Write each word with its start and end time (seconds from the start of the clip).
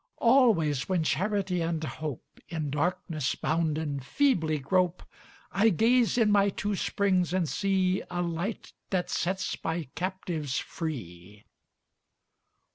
Always 0.17 0.89
when 0.89 1.03
Charity 1.03 1.61
and 1.61 1.83
Hope, 1.83 2.39
In 2.49 2.71
darkness 2.71 3.35
bounden, 3.35 3.99
feebly 3.99 4.57
grope, 4.57 5.03
I 5.51 5.69
gaze 5.69 6.17
in 6.17 6.31
my 6.31 6.49
two 6.49 6.73
springs 6.73 7.33
and 7.33 7.47
see 7.47 8.01
A 8.09 8.23
Light 8.23 8.73
that 8.89 9.11
sets 9.11 9.55
my 9.63 9.89
captives 9.93 10.57
free. 10.57 11.45